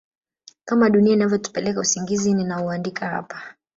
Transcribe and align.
kama 0.65 0.89
dunia 0.89 1.13
inavyotupeleka 1.13 1.79
Usingizi 1.79 2.33
ninaouandika 2.33 3.07
hapa 3.09 3.41